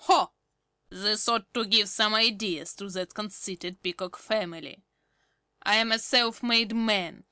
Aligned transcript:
Ho! 0.05 0.31
This 0.89 1.29
ought 1.29 1.53
to 1.53 1.63
give 1.63 1.87
some 1.87 2.15
ideas 2.15 2.73
to 2.73 2.89
that 2.89 3.13
conceited 3.13 3.83
Peacock 3.83 4.15
family! 4.17 4.81
I 5.61 5.75
am 5.75 5.91
a 5.91 5.99
self 5.99 6.41
made 6.41 6.75
man. 6.75 7.19